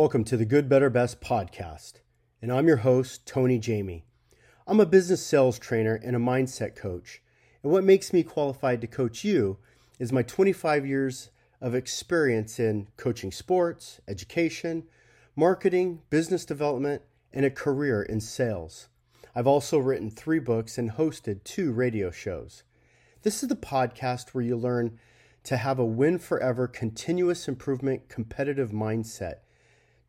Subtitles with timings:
[0.00, 2.00] Welcome to the Good, Better, Best podcast,
[2.40, 4.06] and I'm your host, Tony Jamie.
[4.66, 7.20] I'm a business sales trainer and a mindset coach,
[7.62, 9.58] and what makes me qualified to coach you
[9.98, 11.28] is my 25 years
[11.60, 14.84] of experience in coaching sports, education,
[15.36, 18.88] marketing, business development, and a career in sales.
[19.36, 22.62] I've also written three books and hosted two radio shows.
[23.20, 24.98] This is the podcast where you learn
[25.44, 29.40] to have a win forever, continuous improvement, competitive mindset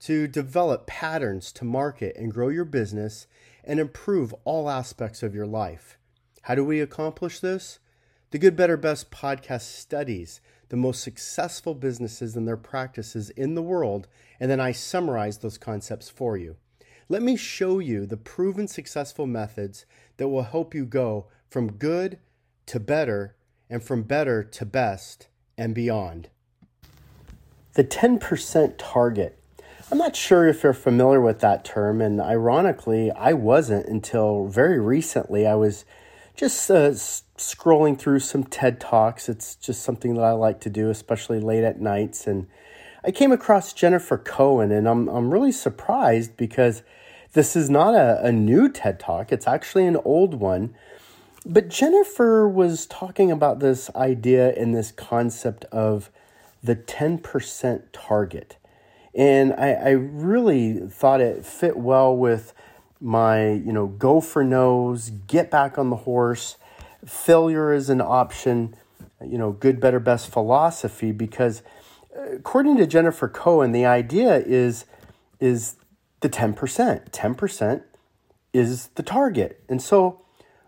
[0.01, 3.27] to develop patterns to market and grow your business
[3.63, 5.97] and improve all aspects of your life.
[6.43, 7.79] How do we accomplish this?
[8.31, 13.61] The Good, Better, Best podcast studies the most successful businesses and their practices in the
[13.61, 14.07] world,
[14.39, 16.55] and then I summarize those concepts for you.
[17.09, 22.19] Let me show you the proven successful methods that will help you go from good
[22.67, 23.35] to better
[23.69, 25.27] and from better to best
[25.57, 26.29] and beyond.
[27.73, 29.40] The 10% target
[29.91, 34.79] I'm not sure if you're familiar with that term, and ironically, I wasn't until very
[34.79, 35.45] recently.
[35.45, 35.83] I was
[36.33, 39.27] just uh, scrolling through some TED Talks.
[39.27, 42.25] It's just something that I like to do, especially late at nights.
[42.25, 42.47] And
[43.03, 46.83] I came across Jennifer Cohen, and I'm, I'm really surprised because
[47.33, 50.73] this is not a, a new TED Talk, it's actually an old one.
[51.45, 56.09] But Jennifer was talking about this idea and this concept of
[56.63, 58.55] the 10% target.
[59.13, 62.53] And I, I really thought it fit well with
[62.99, 66.57] my, you know, go for nose, get back on the horse,
[67.05, 68.75] failure is an option,
[69.25, 71.11] you know, good, better, best philosophy.
[71.11, 71.63] Because
[72.15, 74.85] uh, according to Jennifer Cohen, the idea is
[75.39, 75.75] is
[76.19, 77.09] the 10%.
[77.09, 77.83] 10%
[78.53, 79.63] is the target.
[79.67, 80.21] And so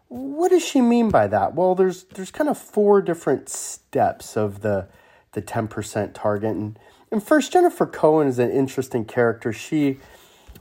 [0.08, 1.56] what does she mean by that?
[1.56, 4.88] Well, there's there's kind of four different steps of the
[5.32, 6.78] the 10% target and
[7.14, 9.54] and first, Jennifer Cohen is an interesting character.
[9.54, 10.00] She,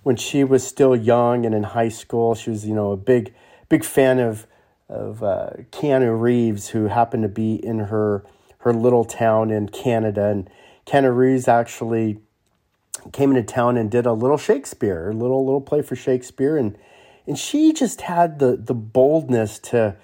[0.03, 3.35] when she was still young and in high school, she was, you know, a big,
[3.69, 4.47] big fan of
[4.87, 8.27] of uh, Keanu Reeves, who happened to be in her
[8.59, 10.27] her little town in Canada.
[10.27, 10.51] And
[10.87, 12.19] Keanu Reeves actually
[13.15, 16.77] came into town and did a little Shakespeare, a little little play for Shakespeare, and
[17.27, 19.97] and she just had the the boldness to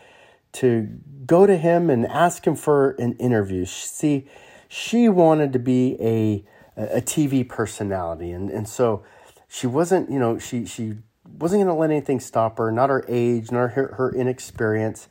[0.52, 0.88] to
[1.26, 3.66] go to him and ask him for an interview.
[3.66, 4.26] See
[4.68, 6.44] she wanted to be a
[6.76, 9.02] a TV personality, and and so
[9.48, 10.98] she wasn't, you know, she she
[11.38, 15.08] wasn't going to let anything stop her, not her age, nor her, her inexperience.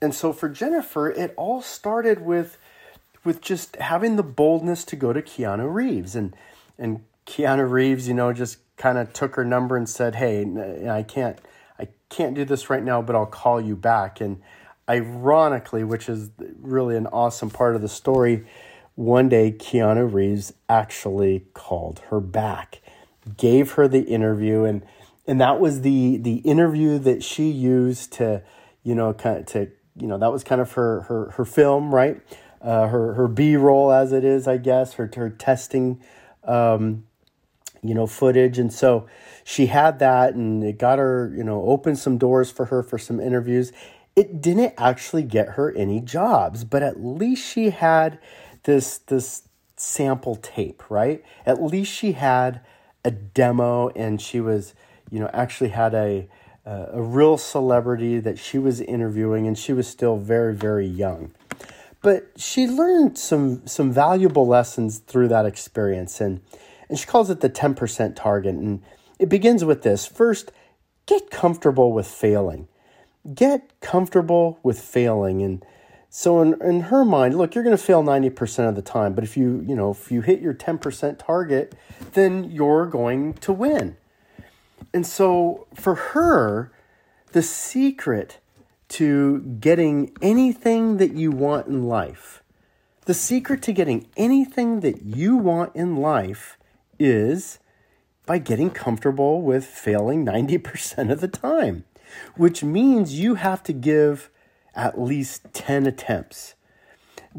[0.00, 2.58] And so for Jennifer, it all started with
[3.24, 6.36] with just having the boldness to go to Keanu Reeves, and
[6.78, 10.44] and Keanu Reeves, you know, just kind of took her number and said, "Hey,
[10.88, 11.38] I can't,
[11.78, 14.40] I can't do this right now, but I'll call you back." And
[14.88, 16.30] ironically, which is
[16.60, 18.46] really an awesome part of the story,
[18.98, 22.80] one day, Keanu Reeves actually called her back,
[23.36, 24.84] gave her the interview, and
[25.24, 28.42] and that was the the interview that she used to,
[28.82, 31.94] you know, kind of to you know that was kind of her her her film,
[31.94, 32.20] right?
[32.60, 36.02] Uh, her her B roll as it is, I guess, her her testing,
[36.42, 37.04] um,
[37.84, 39.06] you know, footage, and so
[39.44, 42.98] she had that, and it got her, you know, opened some doors for her for
[42.98, 43.70] some interviews.
[44.16, 48.18] It didn't actually get her any jobs, but at least she had
[48.68, 51.24] this this sample tape, right?
[51.46, 52.60] At least she had
[53.02, 54.74] a demo and she was,
[55.10, 56.28] you know, actually had a
[56.66, 61.32] a real celebrity that she was interviewing and she was still very very young.
[62.02, 66.42] But she learned some some valuable lessons through that experience and
[66.90, 68.82] and she calls it the 10% target and
[69.18, 70.06] it begins with this.
[70.06, 70.52] First,
[71.06, 72.68] get comfortable with failing.
[73.34, 75.64] Get comfortable with failing and
[76.10, 79.24] so in, in her mind, look, you're going to fail 90% of the time, but
[79.24, 81.74] if you, you know, if you hit your 10% target,
[82.14, 83.96] then you're going to win.
[84.94, 86.72] And so for her,
[87.32, 88.38] the secret
[88.88, 92.42] to getting anything that you want in life,
[93.04, 96.56] the secret to getting anything that you want in life
[96.98, 97.58] is
[98.24, 101.84] by getting comfortable with failing 90% of the time,
[102.36, 104.30] which means you have to give
[104.78, 106.54] at least 10 attempts.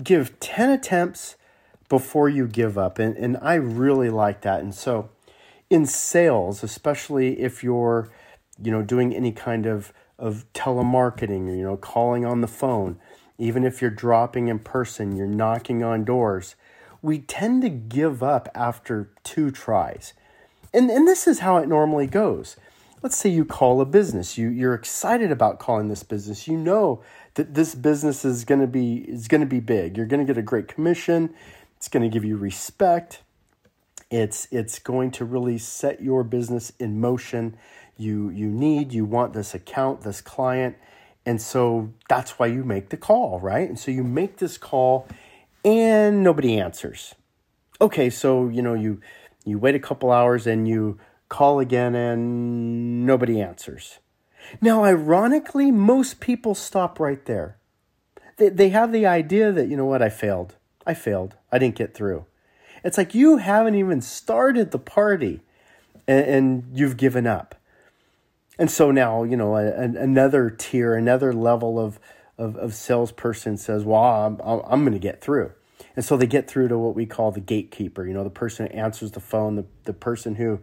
[0.03, 1.37] Give 10 attempts
[1.87, 2.99] before you give up.
[2.99, 4.59] And, and I really like that.
[4.59, 5.09] And so
[5.69, 8.09] in sales, especially if you're,
[8.61, 12.99] you know, doing any kind of, of telemarketing, or, you know, calling on the phone,
[13.37, 16.55] even if you're dropping in person, you're knocking on doors,
[17.01, 20.13] we tend to give up after two tries.
[20.73, 22.57] And, and this is how it normally goes.
[23.01, 24.37] Let's say you call a business.
[24.37, 26.49] You, you're excited about calling this business.
[26.49, 27.01] You know
[27.43, 29.97] this business is going to be is going to be big.
[29.97, 31.33] You're going to get a great commission.
[31.77, 33.21] It's going to give you respect.
[34.09, 37.57] It's it's going to really set your business in motion.
[37.97, 40.75] You you need, you want this account, this client.
[41.25, 43.67] And so that's why you make the call, right?
[43.67, 45.07] And so you make this call
[45.63, 47.13] and nobody answers.
[47.81, 48.99] Okay, so you know you
[49.45, 50.97] you wait a couple hours and you
[51.29, 53.99] call again and nobody answers.
[54.61, 57.57] Now, ironically, most people stop right there.
[58.37, 60.55] They, they have the idea that, you know what, I failed.
[60.85, 61.35] I failed.
[61.51, 62.25] I didn't get through.
[62.83, 65.41] It's like you haven't even started the party
[66.07, 67.55] and, and you've given up.
[68.57, 71.99] And so now, you know, a, a, another tier, another level of,
[72.37, 75.51] of, of salesperson says, well, I'm, I'm going to get through.
[75.95, 78.67] And so they get through to what we call the gatekeeper, you know, the person
[78.67, 80.59] who answers the phone, the, the person who,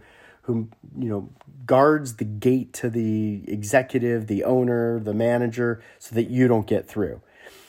[0.47, 1.29] who, you know,
[1.67, 6.89] guards the gate to the executive, the owner, the manager, so that you don't get
[6.89, 7.21] through.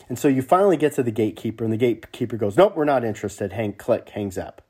[0.07, 3.03] And so you finally get to the gatekeeper, and the gatekeeper goes, Nope, we're not
[3.03, 3.53] interested.
[3.53, 4.61] Hang, click, hangs up.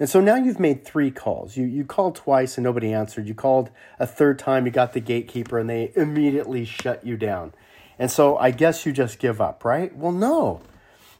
[0.00, 1.56] And so now you've made three calls.
[1.56, 3.28] You, you called twice and nobody answered.
[3.28, 7.52] You called a third time, you got the gatekeeper, and they immediately shut you down.
[7.98, 9.94] And so I guess you just give up, right?
[9.94, 10.62] Well, no.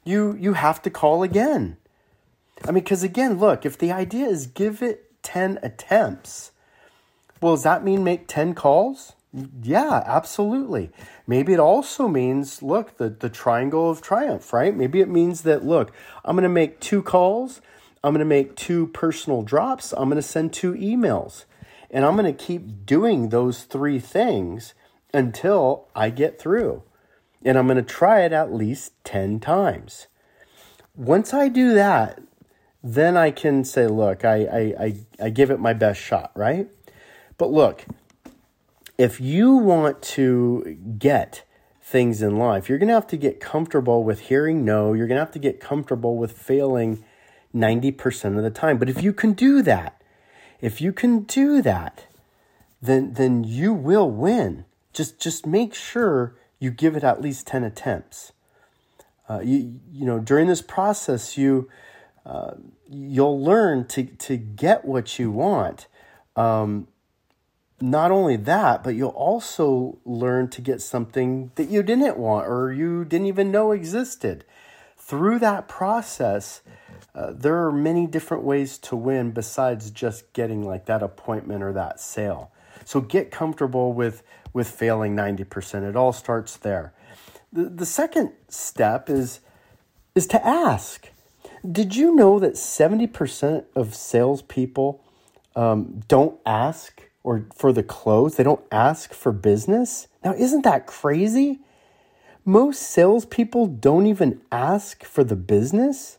[0.03, 1.77] You, you have to call again.
[2.65, 6.51] I mean, because again, look, if the idea is give it 10 attempts,
[7.41, 9.13] well, does that mean make 10 calls?
[9.63, 10.91] Yeah, absolutely.
[11.25, 14.77] Maybe it also means, look, the, the triangle of triumph, right?
[14.77, 15.93] Maybe it means that, look,
[16.25, 17.61] I'm going to make two calls,
[18.03, 21.45] I'm going to make two personal drops, I'm going to send two emails,
[21.93, 24.75] and I'm going to keep doing those three things
[25.15, 26.83] until I get through.
[27.45, 30.09] And I'm going to try it at least 10 times.
[30.97, 32.21] Once I do that,
[32.83, 34.95] then I can say, look, I, I, I,
[35.25, 36.69] I give it my best shot, right?
[37.37, 37.85] But look,
[38.97, 41.45] if you want to get
[41.83, 44.93] things in life, you're going to have to get comfortable with hearing no.
[44.93, 47.05] You're going to have to get comfortable with failing
[47.55, 48.79] 90% of the time.
[48.79, 50.01] But if you can do that,
[50.61, 52.07] if you can do that,
[52.83, 54.65] then then you will win.
[54.93, 58.33] Just just make sure you give it at least 10 attempts.
[59.29, 61.69] Uh, you you know during this process you
[62.89, 65.87] you'll learn to to get what you want.
[66.37, 66.89] Um,
[67.81, 72.73] not only that, but you'll also learn to get something that you didn't want or
[72.73, 74.45] you didn't even know existed.
[74.99, 76.61] Through that process,
[77.15, 81.73] uh, there are many different ways to win besides just getting like that appointment or
[81.73, 82.53] that sale.
[82.85, 84.23] So get comfortable with
[84.53, 85.89] with failing 90%.
[85.89, 86.93] It all starts there.
[87.53, 89.41] The, the second step is
[90.15, 91.09] is to ask.
[91.71, 95.03] Did you know that 70% of salespeople
[95.57, 98.37] um, don't ask or for the close.
[98.37, 100.09] They don't ask for business.
[100.25, 101.61] Now, isn't that crazy?
[102.45, 106.19] Most salespeople don't even ask for the business.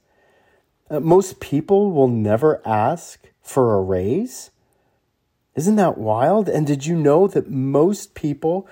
[0.90, 4.52] Uh, most people will never ask for a raise.
[5.56, 6.48] Isn't that wild?
[6.48, 8.68] And did you know that most people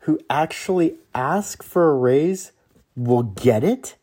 [0.00, 2.52] who actually ask for a raise
[2.94, 3.96] will get it?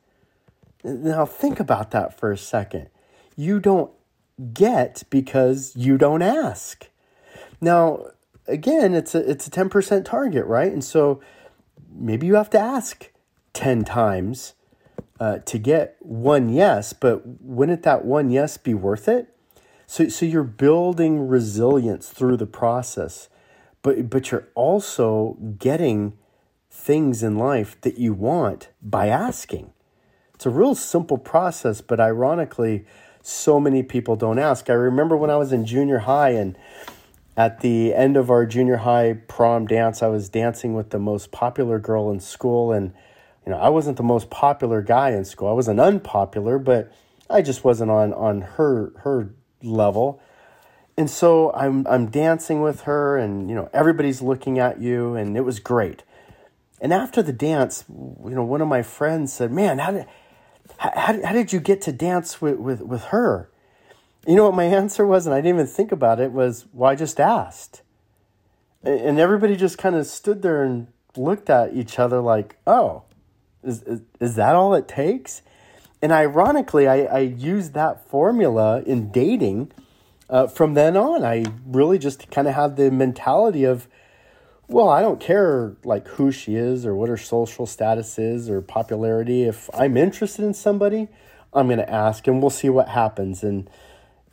[0.84, 2.90] Now, think about that for a second.
[3.36, 3.92] You don't
[4.54, 6.90] get because you don't ask.
[7.60, 8.08] Now,
[8.48, 10.72] again, it's a it's a 10% target, right?
[10.72, 11.22] And so
[11.92, 13.12] maybe you have to ask
[13.54, 14.54] 10 times
[15.20, 19.34] uh, to get one yes, but wouldn't that one yes be worth it?
[19.88, 23.30] So, so you're building resilience through the process,
[23.82, 26.18] but, but you're also getting
[26.70, 29.72] things in life that you want by asking.
[30.38, 32.86] It's a real simple process, but ironically,
[33.24, 34.70] so many people don't ask.
[34.70, 36.56] I remember when I was in junior high and
[37.36, 41.32] at the end of our junior high prom dance, I was dancing with the most
[41.32, 42.72] popular girl in school.
[42.72, 42.94] And,
[43.48, 45.48] you know, I wasn't the most popular guy in school.
[45.48, 46.94] I wasn't unpopular, but
[47.28, 50.22] I just wasn't on, on her, her level.
[50.96, 55.36] And so I'm, I'm dancing with her and, you know, everybody's looking at you and
[55.36, 56.04] it was great.
[56.80, 60.06] And after the dance, you know, one of my friends said, man, how did,
[60.78, 63.50] how, how did you get to dance with, with, with her?
[64.26, 66.92] You know what my answer was, and I didn't even think about it, was, well,
[66.92, 67.82] I just asked.
[68.84, 73.04] And everybody just kind of stood there and looked at each other like, oh,
[73.64, 75.42] is, is, is that all it takes?
[76.02, 79.72] And ironically, I, I used that formula in dating
[80.30, 81.24] uh, from then on.
[81.24, 83.88] I really just kind of had the mentality of,
[84.68, 88.62] well, I don't care like who she is or what her social status is or
[88.62, 89.44] popularity.
[89.44, 91.08] If I'm interested in somebody,
[91.54, 93.44] I'm going to ask and we'll see what happens.
[93.44, 93.70] And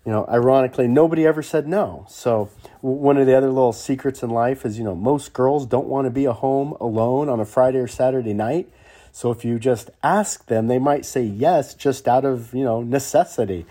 [0.04, 2.04] you know, ironically, nobody ever said no.
[2.08, 2.50] So,
[2.82, 6.04] one of the other little secrets in life is, you know, most girls don't want
[6.04, 8.68] to be at home alone on a Friday or Saturday night.
[9.12, 12.82] So, if you just ask them, they might say yes just out of, you know,
[12.82, 13.64] necessity.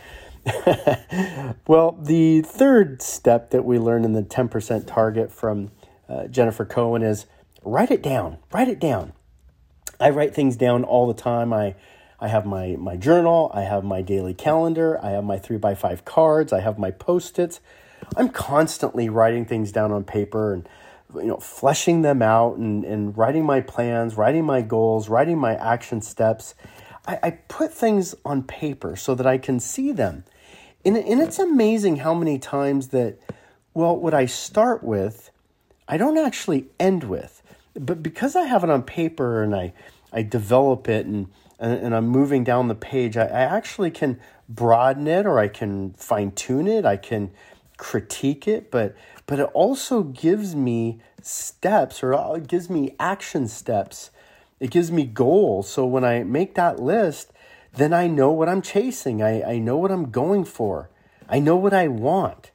[1.67, 5.69] well, the third step that we learned in the 10% target from
[6.13, 7.25] uh, Jennifer Cohen is
[7.63, 8.37] write it down.
[8.51, 9.13] Write it down.
[9.99, 11.53] I write things down all the time.
[11.53, 11.75] I
[12.19, 15.75] I have my my journal, I have my daily calendar, I have my 3 by
[15.75, 17.59] 5 cards, I have my post-its.
[18.15, 20.69] I'm constantly writing things down on paper and
[21.15, 25.55] you know fleshing them out and, and writing my plans, writing my goals, writing my
[25.55, 26.55] action steps.
[27.05, 30.23] I, I put things on paper so that I can see them.
[30.85, 33.17] And, and it's amazing how many times that,
[33.73, 35.31] well, what I start with,
[35.87, 37.41] I don't actually end with.
[37.73, 39.73] But because I have it on paper and I,
[40.11, 41.27] I develop it and,
[41.59, 45.47] and, and I'm moving down the page, I, I actually can broaden it or I
[45.47, 46.85] can fine tune it.
[46.85, 47.31] I can
[47.77, 54.11] critique it, but but it also gives me steps or it gives me action steps.
[54.59, 55.69] It gives me goals.
[55.69, 57.31] So when I make that list,
[57.75, 59.21] then I know what I'm chasing.
[59.23, 60.89] I, I know what I'm going for.
[61.27, 62.51] I know what I want.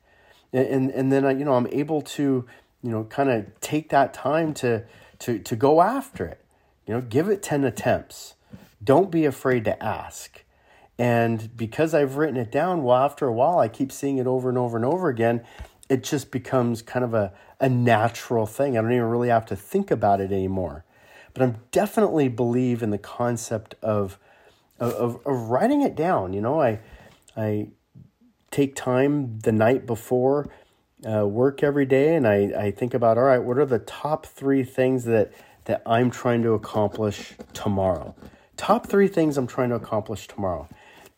[0.52, 2.46] And, and, and then I, you know, I'm able to,
[2.82, 4.84] you know, kind of take that time to,
[5.20, 6.44] to, to go after it.
[6.86, 8.34] You know, give it 10 attempts.
[8.82, 10.44] Don't be afraid to ask.
[10.98, 14.48] And because I've written it down, well, after a while, I keep seeing it over
[14.48, 15.44] and over and over again.
[15.88, 18.76] It just becomes kind of a, a natural thing.
[18.76, 20.84] I don't even really have to think about it anymore.
[21.34, 24.18] But I'm definitely believe in the concept of
[24.80, 26.32] of, of writing it down.
[26.32, 26.80] You know, I
[27.36, 27.68] I
[28.50, 30.48] take time the night before
[31.06, 34.26] uh, work every day, and I, I think about all right, what are the top
[34.26, 35.32] three things that
[35.64, 38.14] that I'm trying to accomplish tomorrow?
[38.56, 40.68] Top three things I'm trying to accomplish tomorrow.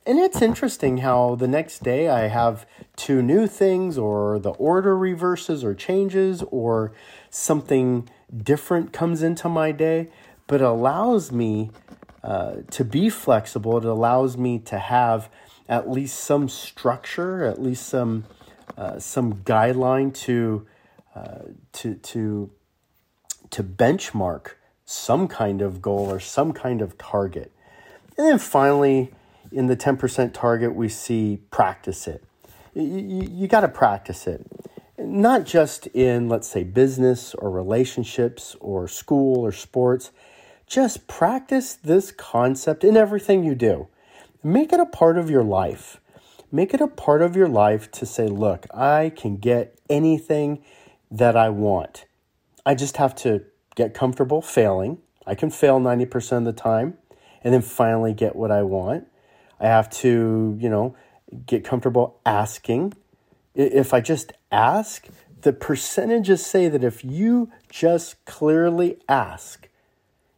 [0.06, 4.96] And it's interesting how the next day I have two new things, or the order
[4.96, 6.92] reverses or changes, or
[7.30, 10.08] something different comes into my day,
[10.46, 11.70] but allows me
[12.22, 15.30] uh, to be flexible, it allows me to have
[15.68, 18.24] at least some structure, at least some
[18.76, 20.66] uh, some guideline to
[21.14, 21.40] uh,
[21.72, 22.50] to to
[23.50, 24.52] to benchmark
[24.84, 27.52] some kind of goal or some kind of target.
[28.16, 29.12] And then finally,
[29.52, 32.24] in the 10% target, we see practice it.
[32.74, 34.46] You, you, you got to practice it.
[34.98, 40.10] Not just in, let's say, business or relationships or school or sports
[40.66, 43.88] just practice this concept in everything you do.
[44.42, 46.00] Make it a part of your life.
[46.52, 50.62] Make it a part of your life to say, look, I can get anything
[51.10, 52.06] that I want.
[52.66, 53.44] I just have to
[53.76, 54.98] get comfortable failing.
[55.26, 56.98] I can fail 90% of the time
[57.44, 59.06] and then finally get what I want.
[59.60, 60.96] I have to, you know,
[61.46, 62.94] get comfortable asking.
[63.54, 65.06] If I just ask,
[65.42, 69.68] the percentages say that if you just clearly ask,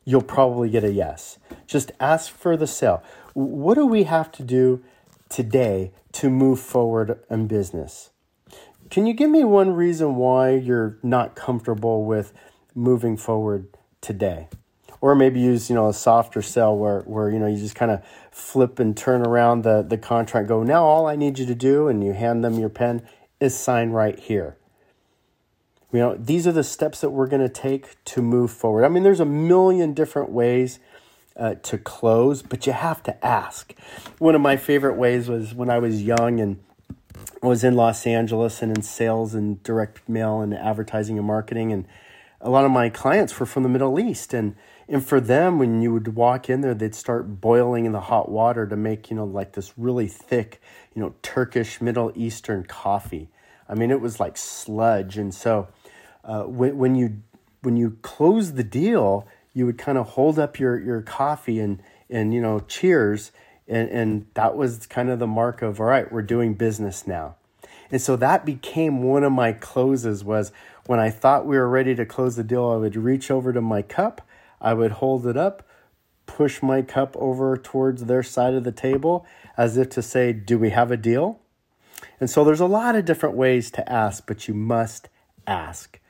[0.05, 1.39] you'll probably get a yes.
[1.67, 3.03] Just ask for the sale.
[3.35, 4.83] What do we have to do
[5.33, 8.11] today to move forward in business?
[8.91, 12.33] Can you give me one reason why you're not comfortable with
[12.75, 13.67] moving forward
[14.03, 14.49] today?
[15.01, 17.91] Or maybe use, you know, a softer sell where, where you know, you just kind
[17.91, 21.55] of flip and turn around the, the contract, go, now all I need you to
[21.55, 23.03] do, and you hand them your pen,
[23.41, 24.57] is sign right here.
[25.93, 28.85] You know, these are the steps that we're going to take to move forward.
[28.85, 30.79] I mean, there's a million different ways
[31.37, 33.75] uh, to close, but you have to ask.
[34.19, 36.63] One of my favorite ways was when I was young and
[37.43, 41.73] was in Los Angeles and in sales and direct mail and advertising and marketing.
[41.73, 41.87] And
[42.41, 44.35] a lot of my clients were from the Middle East.
[44.35, 44.55] And,
[44.89, 48.31] and for them, when you would walk in there, they'd start boiling in the hot
[48.31, 50.61] water to make, you know, like this really thick,
[50.95, 53.29] you know, Turkish Middle Eastern coffee.
[53.69, 55.17] I mean, it was like sludge.
[55.17, 55.69] And so,
[56.25, 57.23] uh, when, when you
[57.63, 61.83] when you close the deal, you would kind of hold up your your coffee and
[62.09, 63.33] and you know cheers,
[63.69, 67.37] and and that was kind of the mark of all right, we're doing business now.
[67.91, 70.51] And so that became one of my closes was
[70.87, 73.61] when I thought we were ready to close the deal, I would reach over to
[73.61, 74.27] my cup,
[74.61, 75.63] I would hold it up,
[76.25, 80.59] push my cup over towards their side of the table as if to say, Do
[80.59, 81.41] we have a deal?
[82.19, 85.09] And so there's a lot of different ways to ask, but you must
[85.47, 86.01] ask.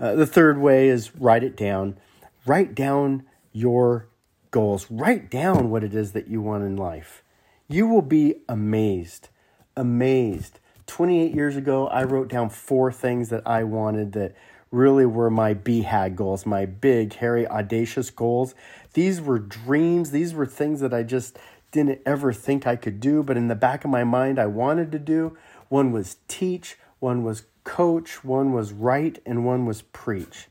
[0.00, 1.96] Uh, the third way is write it down.
[2.44, 4.08] Write down your
[4.50, 4.90] goals.
[4.90, 7.22] Write down what it is that you want in life.
[7.68, 9.28] You will be amazed.
[9.76, 10.58] Amazed.
[10.86, 14.34] 28 years ago, I wrote down four things that I wanted that
[14.72, 18.54] really were my BHAG goals, my big, hairy, audacious goals.
[18.94, 20.10] These were dreams.
[20.10, 21.38] These were things that I just
[21.70, 24.92] didn't ever think I could do, but in the back of my mind, I wanted
[24.92, 25.36] to do.
[25.68, 30.48] One was teach, one was coach, one was write, and one was preach.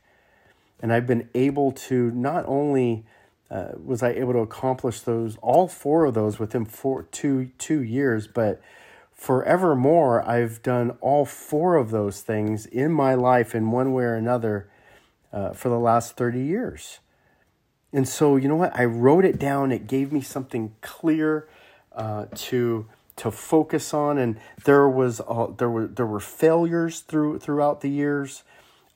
[0.82, 3.06] And I've been able to not only
[3.50, 7.82] uh, was I able to accomplish those, all four of those within four, two, two
[7.82, 8.60] years, but
[9.12, 14.14] forevermore, I've done all four of those things in my life in one way or
[14.14, 14.68] another
[15.32, 16.98] uh, for the last 30 years.
[17.92, 18.74] And so, you know what?
[18.74, 19.70] I wrote it down.
[19.70, 21.46] It gave me something clear
[21.94, 22.86] uh, to
[23.16, 24.16] to focus on.
[24.16, 25.20] And there was
[25.58, 28.44] there were there were failures through throughout the years.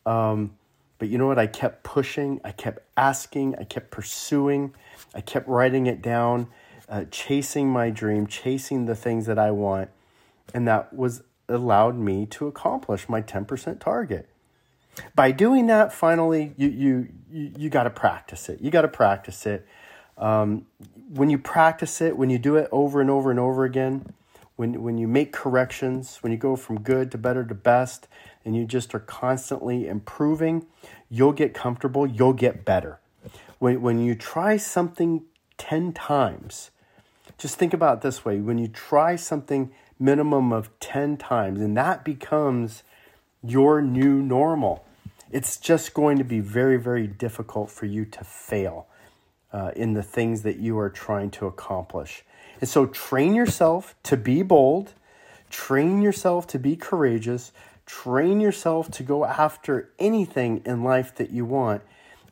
[0.07, 0.57] Um,
[0.99, 1.39] but you know what?
[1.39, 2.41] I kept pushing.
[2.45, 3.57] I kept asking.
[3.59, 4.75] I kept pursuing.
[5.15, 6.49] I kept writing it down,
[6.89, 9.91] uh, chasing my dream, chasing the things that I want,
[10.55, 14.29] and that was allowed me to accomplish my ten percent target
[15.15, 18.61] by doing that, finally, you you you, you got to practice it.
[18.61, 19.67] You got to practice it.
[20.17, 20.67] Um,
[21.11, 24.15] when you practice it, when you do it over and over and over again,
[24.57, 28.09] when when you make corrections, when you go from good to better to best,
[28.47, 30.65] and you just are constantly improving,
[31.11, 32.07] you'll get comfortable.
[32.07, 33.01] You'll get better.
[33.59, 35.25] When when you try something
[35.59, 36.71] ten times,
[37.37, 42.05] just think about this way: when you try something minimum of ten times, and that
[42.05, 42.83] becomes
[43.43, 44.87] your new normal
[45.31, 48.87] it's just going to be very, very difficult for you to fail
[49.53, 52.25] uh, in the things that you are trying to accomplish.
[52.61, 54.95] And so, train yourself to be bold,
[55.51, 57.53] train yourself to be courageous,
[57.87, 61.83] train yourself to go after anything in life that you want,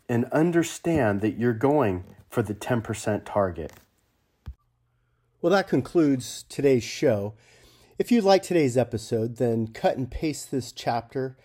[0.08, 3.72] and understand that you're going for the 10% target.
[5.40, 7.34] Well, that concludes today's show.
[7.98, 11.36] If you like today's episode, then cut and paste this chapter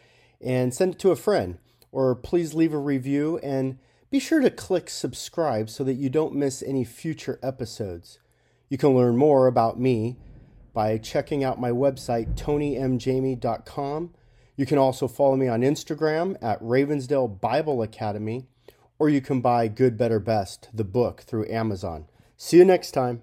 [0.42, 1.58] and send it to a friend.
[1.92, 3.78] Or please leave a review and
[4.10, 8.20] be sure to click subscribe so that you don't miss any future episodes.
[8.68, 10.18] You can learn more about me
[10.74, 14.14] by checking out my website, tonymjamie.com.
[14.56, 18.48] You can also follow me on Instagram at Ravensdale Bible Academy,
[18.98, 22.08] or you can buy Good, Better, Best, the book, through Amazon.
[22.36, 23.22] See you next time.